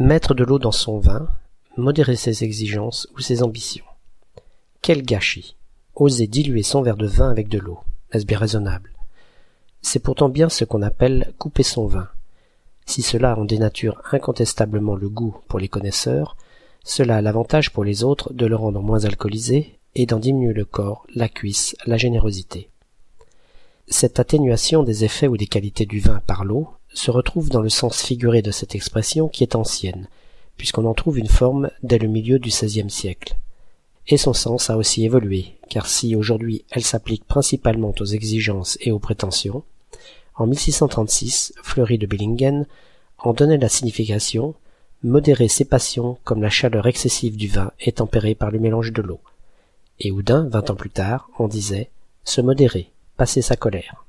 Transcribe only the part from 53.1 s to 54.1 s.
passer sa colère.